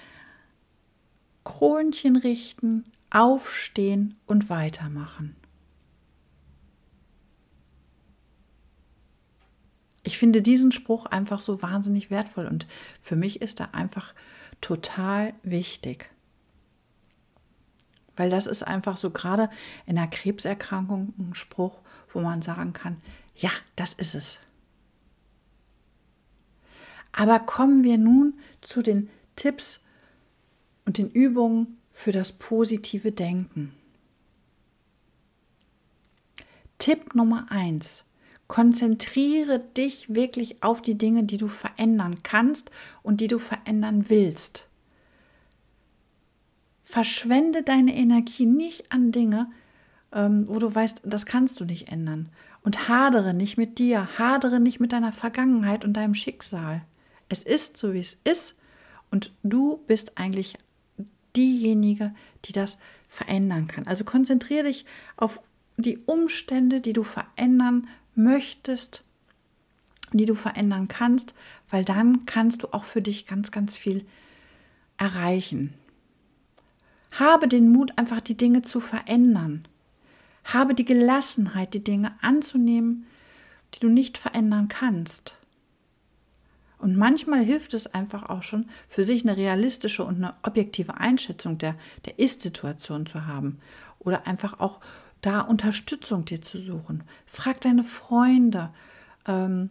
Kronchen 1.44 2.16
richten, 2.16 2.86
aufstehen 3.10 4.16
und 4.28 4.52
weitermachen. 4.52 5.36
Ich 10.04 10.18
finde 10.18 10.42
diesen 10.42 10.72
Spruch 10.72 11.06
einfach 11.06 11.40
so 11.40 11.62
wahnsinnig 11.62 12.12
wertvoll 12.12 12.46
und 12.46 12.68
für 13.02 13.16
mich 13.16 13.42
ist 13.42 13.60
er 13.62 13.74
einfach 13.74 14.14
total 14.60 15.34
wichtig. 15.44 16.10
Weil 18.16 18.30
das 18.30 18.46
ist 18.46 18.64
einfach 18.64 18.98
so 18.98 19.10
gerade 19.10 19.50
in 19.86 19.98
einer 19.98 20.08
Krebserkrankung 20.08 21.14
ein 21.18 21.36
Spruch, 21.36 21.80
wo 22.12 22.20
man 22.20 22.42
sagen 22.42 22.74
kann, 22.74 23.02
ja, 23.36 23.50
das 23.76 23.94
ist 23.94 24.14
es. 24.14 24.40
Aber 27.12 27.40
kommen 27.40 27.84
wir 27.84 27.98
nun 27.98 28.40
zu 28.62 28.82
den 28.82 29.10
Tipps 29.36 29.80
und 30.86 30.98
den 30.98 31.10
Übungen 31.10 31.78
für 31.92 32.12
das 32.12 32.32
positive 32.32 33.12
Denken. 33.12 33.74
Tipp 36.78 37.16
Nummer 37.16 37.46
eins: 37.50 38.04
Konzentriere 38.54 39.58
dich 39.58 40.14
wirklich 40.14 40.62
auf 40.62 40.84
die 40.84 40.94
Dinge, 40.94 41.24
die 41.24 41.38
du 41.38 41.48
verändern 41.48 42.22
kannst 42.22 42.70
und 43.02 43.20
die 43.20 43.28
du 43.28 43.40
verändern 43.40 44.10
willst. 44.10 44.68
Verschwende 46.84 47.64
deine 47.64 47.96
Energie 47.96 48.46
nicht 48.46 48.92
an 48.92 49.12
Dinge, 49.12 49.50
ähm, 50.12 50.48
wo 50.48 50.60
du 50.60 50.76
weißt, 50.76 51.02
das 51.04 51.26
kannst 51.26 51.60
du 51.60 51.66
nicht 51.66 51.92
ändern. 51.92 52.30
Und 52.62 52.88
hadere 52.88 53.34
nicht 53.34 53.58
mit 53.58 53.80
dir, 53.80 54.20
hadere 54.20 54.60
nicht 54.60 54.80
mit 54.80 54.92
deiner 54.92 55.14
Vergangenheit 55.14 55.84
und 55.84 55.94
deinem 55.94 56.14
Schicksal. 56.14 56.84
Es 57.30 57.42
ist 57.42 57.76
so, 57.76 57.92
wie 57.94 58.02
es 58.02 58.18
ist. 58.24 58.54
Und 59.10 59.32
du 59.42 59.80
bist 59.88 60.20
eigentlich 60.20 60.60
diejenige, 61.36 62.14
die 62.46 62.52
das 62.52 62.78
verändern 63.10 63.68
kann. 63.68 63.88
Also 63.88 64.04
konzentriere 64.04 64.66
dich 64.66 64.86
auf 65.18 65.42
die 65.78 65.98
Umstände, 66.06 66.82
die 66.82 66.94
du 66.94 67.02
verändern 67.02 67.88
möchtest, 68.16 69.04
die 70.12 70.26
du 70.26 70.36
verändern 70.36 70.88
kannst, 70.88 71.34
weil 71.70 71.84
dann 71.84 72.26
kannst 72.26 72.64
du 72.64 72.68
auch 72.74 72.84
für 72.84 73.02
dich 73.02 73.26
ganz, 73.26 73.52
ganz 73.52 73.76
viel 73.76 74.06
erreichen. 74.98 75.74
Habe 77.12 77.48
den 77.48 77.72
Mut, 77.72 77.98
einfach 77.98 78.22
die 78.22 78.38
Dinge 78.38 78.62
zu 78.62 78.80
verändern. 78.80 79.68
Habe 80.44 80.76
die 80.76 80.86
Gelassenheit, 80.86 81.74
die 81.74 81.84
Dinge 81.84 82.14
anzunehmen, 82.22 83.06
die 83.74 83.80
du 83.80 83.90
nicht 83.90 84.18
verändern 84.18 84.68
kannst. 84.68 85.36
Und 86.80 86.98
manchmal 86.98 87.44
hilft 87.46 87.74
es 87.74 87.88
einfach 87.94 88.30
auch 88.30 88.44
schon, 88.44 88.66
für 88.90 89.06
sich 89.06 89.24
eine 89.24 89.38
realistische 89.38 90.04
und 90.04 90.18
eine 90.18 90.34
objektive 90.44 90.96
Einschätzung 90.96 91.58
der, 91.58 91.76
der 92.06 92.20
Ist-Situation 92.20 93.06
zu 93.06 93.26
haben. 93.26 93.60
Oder 94.00 94.28
einfach 94.28 94.60
auch 94.60 94.82
da 95.24 95.40
Unterstützung 95.42 96.26
dir 96.26 96.42
zu 96.42 96.60
suchen. 96.60 97.04
Frag 97.26 97.62
deine 97.62 97.84
Freunde, 97.84 98.72
ähm, 99.26 99.70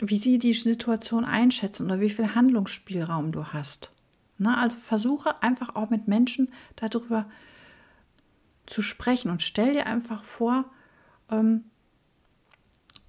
wie 0.00 0.16
sie 0.16 0.38
die 0.38 0.54
Situation 0.54 1.24
einschätzen 1.24 1.86
oder 1.86 2.00
wie 2.00 2.10
viel 2.10 2.34
Handlungsspielraum 2.34 3.32
du 3.32 3.46
hast. 3.46 3.92
Na, 4.38 4.60
also 4.60 4.76
versuche 4.76 5.42
einfach 5.42 5.76
auch 5.76 5.90
mit 5.90 6.08
Menschen 6.08 6.48
darüber 6.76 7.26
zu 8.66 8.82
sprechen 8.82 9.30
und 9.30 9.42
stell 9.42 9.74
dir 9.74 9.86
einfach 9.86 10.24
vor, 10.24 10.64
ähm, 11.30 11.64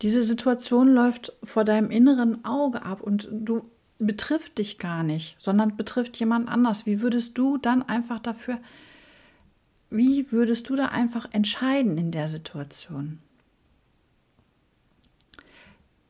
diese 0.01 0.23
Situation 0.23 0.93
läuft 0.93 1.33
vor 1.43 1.63
deinem 1.63 1.89
inneren 1.89 2.43
Auge 2.43 2.83
ab 2.83 3.01
und 3.01 3.29
du 3.31 3.69
betrifft 3.99 4.57
dich 4.57 4.79
gar 4.79 5.03
nicht, 5.03 5.37
sondern 5.39 5.77
betrifft 5.77 6.19
jemand 6.19 6.49
anders. 6.49 6.85
Wie 6.85 7.01
würdest 7.01 7.37
du 7.37 7.57
dann 7.57 7.83
einfach 7.83 8.19
dafür, 8.19 8.59
wie 9.93 10.31
würdest 10.31 10.69
du 10.69 10.75
da 10.75 10.87
einfach 10.87 11.27
entscheiden 11.33 11.97
in 11.99 12.11
der 12.11 12.27
Situation? 12.27 13.19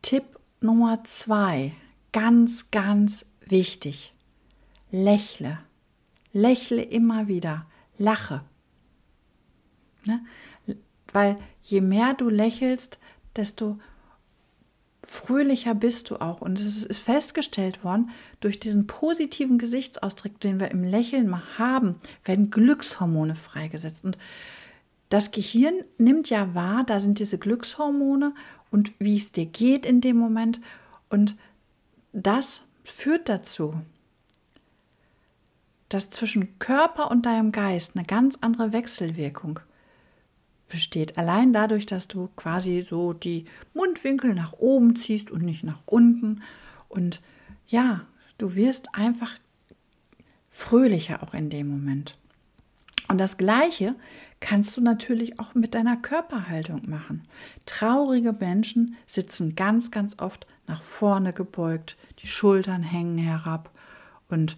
Tipp 0.02 0.24
Nummer 0.62 1.04
zwei, 1.04 1.74
ganz, 2.14 2.72
ganz 2.72 3.26
wichtig. 3.46 4.14
Lächle. 4.90 5.60
Lächle 6.32 6.82
immer 6.82 7.28
wieder. 7.28 7.66
Lache. 7.98 8.42
Ne? 10.06 10.24
Weil 11.12 11.38
je 11.62 11.82
mehr 11.82 12.14
du 12.14 12.30
lächelst, 12.30 13.00
desto 13.36 13.80
fröhlicher 15.04 15.76
bist 15.76 16.10
du 16.10 16.18
auch. 16.18 16.40
Und 16.40 16.58
es 16.60 16.86
ist 16.86 17.00
festgestellt 17.00 17.84
worden, 17.84 18.12
durch 18.44 18.60
diesen 18.60 18.88
positiven 18.88 19.58
Gesichtsausdruck, 19.58 20.38
den 20.42 20.60
wir 20.60 20.70
im 20.72 20.84
Lächeln 20.84 21.30
mal 21.30 21.44
haben, 21.58 21.96
werden 22.26 22.50
Glückshormone 22.50 23.36
freigesetzt. 23.36 24.04
Und 24.04 24.18
das 25.08 25.32
Gehirn 25.32 25.76
nimmt 25.98 26.30
ja 26.30 26.54
wahr, 26.54 26.84
da 26.84 27.00
sind 27.00 27.20
diese 27.20 27.38
Glückshormone 27.38 28.34
und 28.70 28.92
wie 29.00 29.16
es 29.16 29.32
dir 29.32 29.46
geht 29.46 29.86
in 29.86 30.02
dem 30.02 30.18
Moment. 30.18 30.60
Und 31.10 31.38
das 32.12 32.64
führt 32.84 33.30
dazu, 33.30 33.76
dass 35.88 36.10
zwischen 36.10 36.60
Körper 36.60 37.12
und 37.12 37.26
deinem 37.26 37.54
Geist 37.54 37.96
eine 37.96 38.06
ganz 38.06 38.38
andere 38.42 38.74
Wechselwirkung 38.74 39.62
besteht. 40.68 41.18
Allein 41.18 41.54
dadurch, 41.54 41.86
dass 41.86 42.10
du 42.10 42.30
quasi 42.36 42.82
so 42.82 43.14
die 43.14 43.46
Mundwinkel 43.74 44.34
nach 44.34 44.54
oben 44.54 44.98
ziehst 44.98 45.32
und 45.32 45.44
nicht 45.44 45.64
nach 45.64 45.80
unten. 45.86 46.42
Und 46.90 47.22
ja, 47.68 48.08
du 48.38 48.56
wirst 48.56 48.94
einfach 48.94 49.32
fröhlicher 50.50 51.24
auch 51.24 51.34
in 51.34 51.50
dem 51.50 51.68
Moment. 51.68 52.16
Und 53.08 53.18
das 53.18 53.38
Gleiche 53.38 53.96
kannst 54.40 54.78
du 54.78 54.82
natürlich 54.82 55.40
auch 55.40 55.56
mit 55.56 55.74
deiner 55.74 55.98
Körperhaltung 55.98 56.90
machen. 56.90 57.28
Traurige 57.66 58.34
Menschen 58.34 58.96
sitzen 59.08 59.56
ganz, 59.56 59.92
ganz 59.92 60.20
oft 60.20 60.48
nach 60.68 60.82
vorne 60.82 61.34
gebeugt, 61.34 61.98
die 62.20 62.28
Schultern 62.28 62.84
hängen 62.84 63.18
herab 63.18 63.72
und 64.30 64.58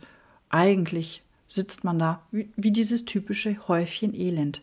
eigentlich 0.49 1.23
sitzt 1.49 1.83
man 1.83 1.97
da 1.97 2.21
wie, 2.31 2.49
wie 2.55 2.71
dieses 2.71 3.05
typische 3.05 3.67
Häufchen 3.67 4.13
Elend. 4.13 4.61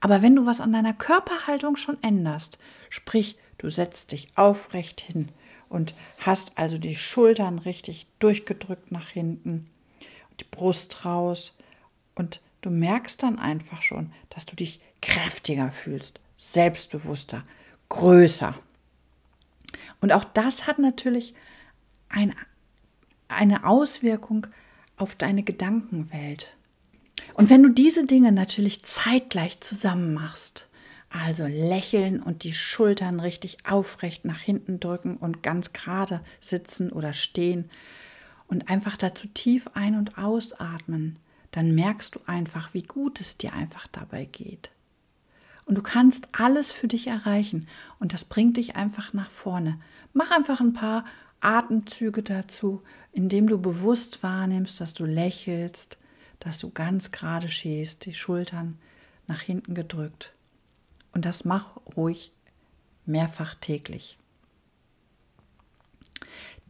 Aber 0.00 0.20
wenn 0.20 0.34
du 0.34 0.46
was 0.46 0.60
an 0.60 0.72
deiner 0.72 0.94
Körperhaltung 0.94 1.76
schon 1.76 2.02
änderst, 2.02 2.58
sprich, 2.90 3.38
du 3.58 3.70
setzt 3.70 4.10
dich 4.10 4.28
aufrecht 4.36 5.00
hin 5.00 5.28
und 5.72 5.94
hast 6.18 6.58
also 6.58 6.76
die 6.76 6.96
Schultern 6.96 7.58
richtig 7.58 8.06
durchgedrückt 8.18 8.92
nach 8.92 9.08
hinten, 9.08 9.70
die 10.38 10.44
Brust 10.44 11.06
raus 11.06 11.56
und 12.14 12.42
du 12.60 12.68
merkst 12.68 13.22
dann 13.22 13.38
einfach 13.38 13.80
schon, 13.80 14.12
dass 14.28 14.44
du 14.44 14.54
dich 14.54 14.80
kräftiger 15.00 15.70
fühlst, 15.70 16.20
selbstbewusster, 16.36 17.42
größer. 17.88 18.54
Und 20.02 20.12
auch 20.12 20.24
das 20.24 20.66
hat 20.66 20.78
natürlich 20.78 21.32
ein, 22.10 22.34
eine 23.28 23.64
Auswirkung 23.64 24.48
auf 24.98 25.14
deine 25.14 25.42
Gedankenwelt. 25.42 26.54
Und 27.32 27.48
wenn 27.48 27.62
du 27.62 27.70
diese 27.70 28.04
Dinge 28.04 28.30
natürlich 28.30 28.84
zeitgleich 28.84 29.60
zusammen 29.60 30.12
machst, 30.12 30.68
also 31.14 31.46
lächeln 31.46 32.22
und 32.22 32.42
die 32.42 32.54
Schultern 32.54 33.20
richtig 33.20 33.58
aufrecht 33.68 34.24
nach 34.24 34.40
hinten 34.40 34.80
drücken 34.80 35.16
und 35.16 35.42
ganz 35.42 35.72
gerade 35.72 36.20
sitzen 36.40 36.90
oder 36.90 37.12
stehen 37.12 37.70
und 38.46 38.68
einfach 38.68 38.96
dazu 38.96 39.26
tief 39.28 39.68
ein- 39.74 39.96
und 39.96 40.18
ausatmen, 40.18 41.18
dann 41.50 41.74
merkst 41.74 42.14
du 42.14 42.20
einfach, 42.26 42.74
wie 42.74 42.82
gut 42.82 43.20
es 43.20 43.36
dir 43.36 43.52
einfach 43.52 43.86
dabei 43.86 44.24
geht. 44.24 44.70
Und 45.64 45.76
du 45.76 45.82
kannst 45.82 46.28
alles 46.32 46.72
für 46.72 46.88
dich 46.88 47.06
erreichen 47.06 47.68
und 47.98 48.12
das 48.12 48.24
bringt 48.24 48.56
dich 48.56 48.74
einfach 48.76 49.12
nach 49.12 49.30
vorne. 49.30 49.78
Mach 50.12 50.30
einfach 50.30 50.60
ein 50.60 50.72
paar 50.72 51.04
Atemzüge 51.40 52.22
dazu, 52.22 52.82
indem 53.12 53.46
du 53.46 53.60
bewusst 53.60 54.22
wahrnimmst, 54.22 54.80
dass 54.80 54.94
du 54.94 55.04
lächelst, 55.04 55.98
dass 56.40 56.58
du 56.58 56.70
ganz 56.70 57.10
gerade 57.10 57.48
stehst, 57.48 58.06
die 58.06 58.14
Schultern 58.14 58.78
nach 59.26 59.40
hinten 59.40 59.74
gedrückt. 59.74 60.32
Und 61.12 61.24
das 61.24 61.44
mach 61.44 61.76
ruhig 61.96 62.32
mehrfach 63.04 63.54
täglich. 63.54 64.18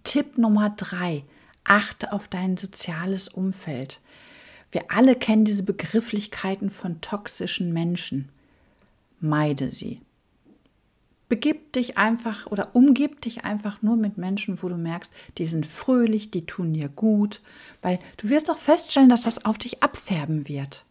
Tipp 0.05 0.39
Nummer 0.39 0.71
drei: 0.71 1.25
Achte 1.65 2.13
auf 2.13 2.29
dein 2.29 2.57
soziales 2.57 3.29
Umfeld. 3.29 4.01
Wir 4.73 4.91
alle 4.91 5.15
kennen 5.15 5.45
diese 5.45 5.63
Begrifflichkeiten 5.63 6.71
von 6.71 7.01
toxischen 7.01 7.73
Menschen. 7.73 8.31
Meide 9.21 9.71
sie. 9.71 10.01
begib 11.33 11.73
dich 11.73 11.97
einfach 11.97 12.47
oder 12.49 12.77
umgib 12.77 13.23
dich 13.23 13.45
einfach 13.45 13.81
nur 13.81 13.97
mit 13.97 14.19
Menschen, 14.19 14.63
wo 14.63 14.69
du 14.69 14.77
merkst, 14.77 15.11
die 15.39 15.47
sind 15.47 15.67
fröhlich, 15.67 16.31
die 16.31 16.45
tun 16.45 16.75
dir 16.75 16.91
gut, 16.91 17.41
weil 17.81 17.99
du 18.19 18.29
wirst 18.29 18.51
auch 18.51 18.59
feststellen, 18.59 19.09
dass 19.09 19.23
das 19.23 19.47
auf 19.47 19.57
dich 19.57 19.83
abfärben 19.83 20.47
wird. 20.47 20.85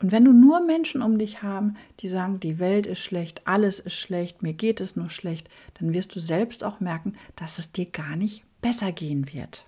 Und 0.00 0.12
wenn 0.12 0.24
du 0.24 0.32
nur 0.32 0.64
Menschen 0.64 1.00
um 1.00 1.18
dich 1.18 1.42
haben, 1.42 1.76
die 2.00 2.08
sagen, 2.08 2.38
die 2.40 2.58
Welt 2.58 2.86
ist 2.86 2.98
schlecht, 2.98 3.46
alles 3.46 3.80
ist 3.80 3.94
schlecht, 3.94 4.42
mir 4.42 4.52
geht 4.52 4.80
es 4.80 4.94
nur 4.94 5.08
schlecht, 5.08 5.48
dann 5.74 5.94
wirst 5.94 6.14
du 6.14 6.20
selbst 6.20 6.64
auch 6.64 6.80
merken, 6.80 7.14
dass 7.34 7.58
es 7.58 7.72
dir 7.72 7.86
gar 7.86 8.16
nicht 8.16 8.44
besser 8.60 8.92
gehen 8.92 9.32
wird. 9.32 9.64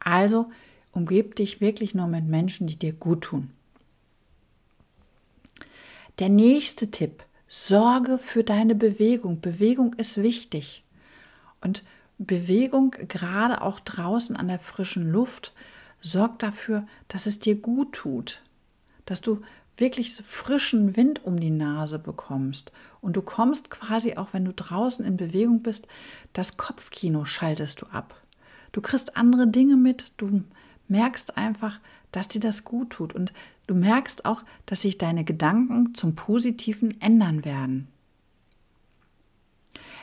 Also 0.00 0.50
umgib 0.92 1.36
dich 1.36 1.60
wirklich 1.60 1.94
nur 1.94 2.08
mit 2.08 2.24
Menschen, 2.24 2.66
die 2.66 2.76
dir 2.76 2.92
gut 2.92 3.22
tun. 3.22 3.50
Der 6.18 6.28
nächste 6.28 6.90
Tipp, 6.90 7.24
sorge 7.48 8.18
für 8.18 8.44
deine 8.44 8.74
Bewegung. 8.74 9.40
Bewegung 9.40 9.94
ist 9.94 10.22
wichtig. 10.22 10.84
Und 11.60 11.82
Bewegung, 12.18 12.92
gerade 13.08 13.62
auch 13.62 13.80
draußen 13.80 14.36
an 14.36 14.48
der 14.48 14.60
frischen 14.60 15.10
Luft, 15.10 15.52
sorgt 16.00 16.42
dafür, 16.42 16.86
dass 17.08 17.26
es 17.26 17.38
dir 17.40 17.56
gut 17.56 17.92
tut, 17.94 18.42
dass 19.06 19.20
du 19.20 19.42
wirklich 19.76 20.14
frischen 20.14 20.96
Wind 20.96 21.24
um 21.24 21.40
die 21.40 21.50
Nase 21.50 21.98
bekommst. 21.98 22.72
Und 23.00 23.16
du 23.16 23.22
kommst 23.22 23.70
quasi, 23.70 24.16
auch 24.16 24.28
wenn 24.32 24.44
du 24.44 24.52
draußen 24.52 25.04
in 25.04 25.16
Bewegung 25.16 25.62
bist, 25.62 25.86
das 26.32 26.56
Kopfkino 26.56 27.24
schaltest 27.24 27.82
du 27.82 27.86
ab. 27.86 28.20
Du 28.72 28.80
kriegst 28.80 29.16
andere 29.16 29.46
Dinge 29.46 29.76
mit, 29.76 30.12
du 30.16 30.44
merkst 30.88 31.36
einfach, 31.36 31.80
dass 32.12 32.28
dir 32.28 32.40
das 32.40 32.64
gut 32.64 32.90
tut. 32.90 33.14
Und 33.14 33.32
du 33.66 33.74
merkst 33.74 34.24
auch, 34.24 34.44
dass 34.66 34.82
sich 34.82 34.98
deine 34.98 35.24
Gedanken 35.24 35.94
zum 35.94 36.14
Positiven 36.14 37.00
ändern 37.00 37.44
werden. 37.44 37.88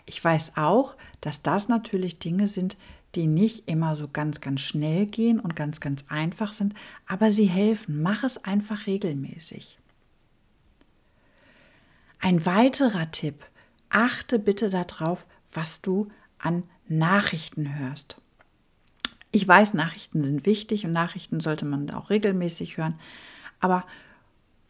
Ich 0.06 0.24
weiß 0.24 0.54
auch, 0.58 0.98
dass 1.22 1.42
das 1.42 1.70
natürlich 1.70 2.20
Dinge 2.20 2.48
sind, 2.48 2.76
die 3.16 3.28
nicht 3.28 3.68
immer 3.70 3.96
so 3.96 4.08
ganz, 4.08 4.42
ganz 4.42 4.62
schnell 4.62 5.06
gehen 5.06 5.40
und 5.40 5.56
ganz, 5.56 5.80
ganz 5.80 6.06
einfach 6.08 6.54
sind, 6.54 6.74
aber 7.08 7.32
sie 7.32 7.46
helfen. 7.46 8.02
Mach 8.02 8.24
es 8.24 8.44
einfach 8.44 8.88
regelmäßig. 8.88 9.78
Ein 12.20 12.46
weiterer 12.46 13.12
Tipp, 13.12 13.46
achte 13.90 14.40
bitte 14.40 14.70
darauf, 14.70 15.26
was 15.52 15.82
du 15.82 16.08
an 16.38 16.64
Nachrichten 16.88 17.80
hörst. 17.80 18.18
Ich 19.32 19.48
weiß, 19.48 19.74
Nachrichten 19.74 20.24
sind 20.24 20.46
wichtig 20.46 20.86
und 20.86 20.92
Nachrichten 20.92 21.40
sollte 21.40 21.66
man 21.66 21.90
auch 21.92 22.10
regelmäßig 22.10 22.78
hören, 22.78 23.00
aber 23.60 23.86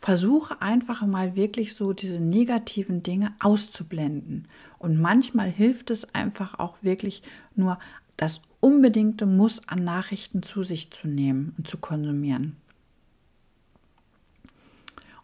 versuche 0.02 0.60
einfach 0.64 1.06
mal 1.06 1.36
wirklich 1.36 1.76
so 1.76 1.94
diese 1.94 2.20
negativen 2.20 3.04
Dinge 3.04 3.36
auszublenden. 3.40 4.48
Und 4.80 5.00
manchmal 5.00 5.50
hilft 5.50 5.92
es 5.92 6.16
einfach 6.16 6.58
auch 6.58 6.76
wirklich 6.82 7.22
nur 7.56 7.78
das 8.18 8.42
unbedingte 8.60 9.28
Muss 9.28 9.68
an 9.68 9.84
Nachrichten 9.84 10.42
zu 10.42 10.64
sich 10.64 10.90
zu 10.90 11.08
nehmen 11.08 11.54
und 11.56 11.68
zu 11.68 11.78
konsumieren. 11.78 12.58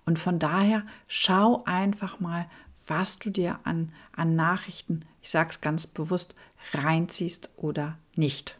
Und 0.05 0.19
von 0.19 0.37
daher 0.37 0.85
schau 1.07 1.63
einfach 1.65 2.19
mal, 2.19 2.47
was 2.85 3.17
du 3.17 3.31
dir 3.31 3.59
an, 3.63 3.91
an 4.15 4.35
Nachrichten, 4.35 5.01
ich 5.23 5.31
sage 5.31 5.49
es 5.49 5.59
ganz 5.59 5.87
bewusst, 5.87 6.35
reinziehst 6.73 7.49
oder 7.57 7.97
nicht. 8.15 8.59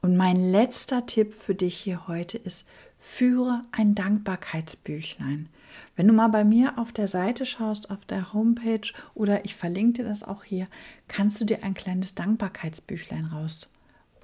Und 0.00 0.16
mein 0.16 0.36
letzter 0.36 1.06
Tipp 1.06 1.34
für 1.34 1.54
dich 1.54 1.76
hier 1.76 2.06
heute 2.08 2.38
ist, 2.38 2.64
führe 3.00 3.62
ein 3.72 3.94
Dankbarkeitsbüchlein. 3.94 5.48
Wenn 5.96 6.06
du 6.06 6.12
mal 6.12 6.28
bei 6.28 6.44
mir 6.44 6.78
auf 6.78 6.92
der 6.92 7.08
Seite 7.08 7.46
schaust, 7.46 7.90
auf 7.90 8.04
der 8.04 8.32
Homepage 8.32 8.92
oder 9.14 9.44
ich 9.44 9.54
verlinke 9.54 10.02
dir 10.02 10.08
das 10.08 10.22
auch 10.22 10.44
hier, 10.44 10.68
kannst 11.08 11.40
du 11.40 11.44
dir 11.44 11.64
ein 11.64 11.74
kleines 11.74 12.14
Dankbarkeitsbüchlein 12.14 13.26
raus 13.26 13.68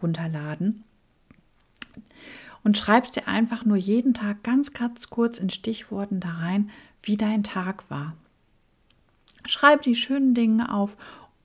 runterladen 0.02 0.84
und 2.62 2.76
schreibst 2.76 3.16
dir 3.16 3.28
einfach 3.28 3.64
nur 3.64 3.76
jeden 3.76 4.12
Tag 4.12 4.42
ganz, 4.42 4.72
ganz 4.72 5.08
kurz 5.08 5.38
in 5.38 5.50
Stichworten 5.50 6.20
da 6.20 6.30
rein, 6.30 6.70
wie 7.02 7.16
dein 7.16 7.42
Tag 7.42 7.84
war. 7.88 8.14
Schreib 9.46 9.82
die 9.82 9.94
schönen 9.94 10.34
Dinge 10.34 10.72
auf 10.72 10.96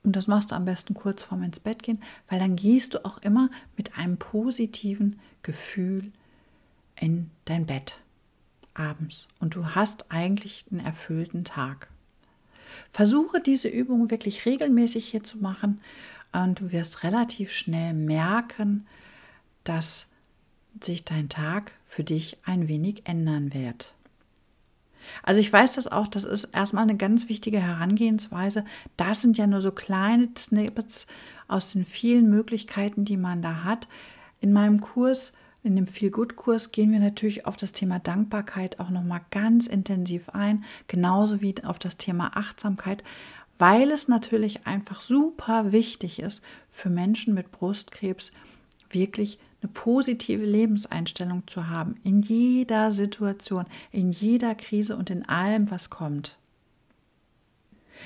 und 0.03 0.15
das 0.15 0.27
machst 0.27 0.51
du 0.51 0.55
am 0.55 0.65
besten 0.65 0.95
kurz 0.95 1.21
vorm 1.21 1.43
ins 1.43 1.59
Bett 1.59 1.83
gehen, 1.83 2.01
weil 2.27 2.39
dann 2.39 2.55
gehst 2.55 2.95
du 2.95 3.05
auch 3.05 3.19
immer 3.19 3.49
mit 3.77 3.97
einem 3.97 4.17
positiven 4.17 5.19
Gefühl 5.43 6.11
in 7.01 7.29
dein 7.45 7.65
Bett 7.65 7.99
abends 8.73 9.27
und 9.39 9.55
du 9.55 9.75
hast 9.75 10.09
eigentlich 10.09 10.65
einen 10.71 10.79
erfüllten 10.79 11.43
Tag. 11.43 11.89
Versuche 12.91 13.41
diese 13.41 13.67
Übung 13.67 14.09
wirklich 14.09 14.45
regelmäßig 14.45 15.07
hier 15.09 15.23
zu 15.23 15.39
machen 15.39 15.81
und 16.31 16.61
du 16.61 16.71
wirst 16.71 17.03
relativ 17.03 17.51
schnell 17.51 17.93
merken, 17.93 18.87
dass 19.65 20.07
sich 20.81 21.03
dein 21.03 21.27
Tag 21.27 21.73
für 21.85 22.05
dich 22.05 22.37
ein 22.45 22.69
wenig 22.69 23.05
ändern 23.05 23.53
wird. 23.53 23.93
Also 25.23 25.41
ich 25.41 25.51
weiß 25.51 25.73
das 25.73 25.87
auch, 25.87 26.07
das 26.07 26.23
ist 26.23 26.45
erstmal 26.53 26.83
eine 26.83 26.95
ganz 26.95 27.27
wichtige 27.27 27.59
Herangehensweise. 27.59 28.63
Das 28.95 29.21
sind 29.21 29.37
ja 29.37 29.47
nur 29.47 29.61
so 29.61 29.71
kleine 29.71 30.29
Snippets 30.37 31.07
aus 31.47 31.73
den 31.73 31.85
vielen 31.85 32.29
Möglichkeiten, 32.29 33.03
die 33.03 33.17
man 33.17 33.41
da 33.41 33.63
hat. 33.63 33.87
In 34.39 34.53
meinem 34.53 34.79
Kurs, 34.79 35.33
in 35.63 35.75
dem 35.75 35.87
Feel 35.87 36.11
Good 36.11 36.35
Kurs, 36.35 36.71
gehen 36.71 36.91
wir 36.91 36.99
natürlich 36.99 37.45
auf 37.45 37.57
das 37.57 37.71
Thema 37.71 37.99
Dankbarkeit 37.99 38.79
auch 38.79 38.89
nochmal 38.89 39.21
ganz 39.29 39.67
intensiv 39.67 40.29
ein, 40.29 40.63
genauso 40.87 41.41
wie 41.41 41.55
auf 41.63 41.79
das 41.79 41.97
Thema 41.97 42.35
Achtsamkeit, 42.35 43.03
weil 43.59 43.91
es 43.91 44.07
natürlich 44.07 44.65
einfach 44.65 45.01
super 45.01 45.71
wichtig 45.71 46.19
ist 46.19 46.41
für 46.71 46.89
Menschen 46.89 47.33
mit 47.33 47.51
Brustkrebs, 47.51 48.31
wirklich 48.89 49.37
eine 49.61 49.71
positive 49.71 50.43
Lebenseinstellung 50.43 51.43
zu 51.47 51.69
haben 51.69 51.95
in 52.03 52.21
jeder 52.21 52.91
Situation, 52.91 53.65
in 53.91 54.11
jeder 54.11 54.55
Krise 54.55 54.97
und 54.97 55.09
in 55.09 55.29
allem, 55.29 55.69
was 55.69 55.89
kommt. 55.89 56.37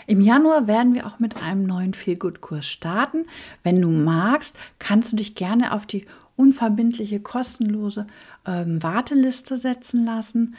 Im 0.08 0.22
Januar 0.22 0.68
werden 0.68 0.94
wir 0.94 1.06
auch 1.08 1.20
mit 1.20 1.42
einem 1.42 1.66
neuen 1.66 1.94
Feelgood-Kurs 1.94 2.66
starten. 2.66 3.26
Wenn 3.64 3.82
du 3.82 3.90
magst, 3.90 4.56
kannst 4.80 5.12
du 5.12 5.16
dich 5.16 5.36
gerne 5.36 5.74
auf 5.74 5.86
die 5.86 6.06
unverbindliche, 6.36 7.20
kostenlose 7.20 8.08
ähm, 8.46 8.82
Warteliste 8.84 9.58
setzen 9.58 10.06
lassen. 10.06 10.56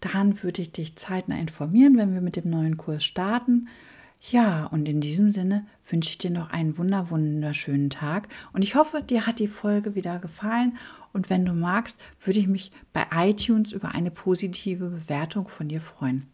Dann 0.00 0.42
würde 0.42 0.62
ich 0.62 0.72
dich 0.72 0.96
zeitnah 0.96 1.38
informieren, 1.38 1.96
wenn 1.96 2.14
wir 2.14 2.20
mit 2.20 2.36
dem 2.36 2.50
neuen 2.50 2.76
Kurs 2.76 3.04
starten. 3.04 3.68
Ja, 4.30 4.66
und 4.66 4.88
in 4.88 5.00
diesem 5.00 5.32
Sinne 5.32 5.66
wünsche 5.88 6.10
ich 6.10 6.18
dir 6.18 6.30
noch 6.30 6.50
einen 6.50 6.78
wunder 6.78 7.10
wunderschönen 7.10 7.90
Tag 7.90 8.28
und 8.54 8.62
ich 8.62 8.74
hoffe, 8.74 9.02
dir 9.02 9.26
hat 9.26 9.38
die 9.38 9.48
Folge 9.48 9.94
wieder 9.94 10.18
gefallen 10.18 10.78
und 11.12 11.28
wenn 11.28 11.44
du 11.44 11.52
magst, 11.52 11.98
würde 12.24 12.38
ich 12.38 12.46
mich 12.46 12.72
bei 12.94 13.04
iTunes 13.14 13.72
über 13.72 13.94
eine 13.94 14.10
positive 14.10 14.88
Bewertung 14.88 15.48
von 15.48 15.68
dir 15.68 15.82
freuen. 15.82 16.26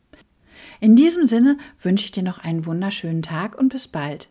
In 0.81 0.97
diesem 0.97 1.27
Sinne 1.27 1.59
wünsche 1.81 2.05
ich 2.05 2.13
dir 2.13 2.23
noch 2.23 2.39
einen 2.39 2.67
wunderschönen 2.67 3.23
Tag 3.23 3.59
und 3.59 3.69
bis 3.69 3.89
bald. 3.89 4.29